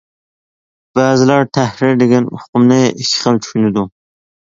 [0.99, 3.85] بەزىلەر «تەھرىر» دېگەن ئۇقۇمنى ئىككى خىل چۈشىنىدۇ.